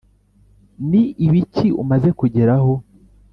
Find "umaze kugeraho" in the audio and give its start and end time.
1.83-2.73